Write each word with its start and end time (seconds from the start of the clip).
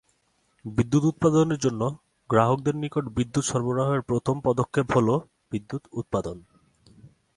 বিদ্যুৎ 0.65 1.03
উৎপাদনের 1.03 1.57
জন্য, 1.57 1.81
গ্রাহকদের 2.29 2.75
নিকট 2.75 3.05
বিদ্যুৎ 3.09 3.45
সরবরাহের 3.45 4.01
প্রথম 4.01 4.35
পদক্ষেপ 4.43 4.87
হলোঃ 4.91 5.19
বিদ্যুৎ 5.51 5.83
উৎপাদন। 5.93 6.37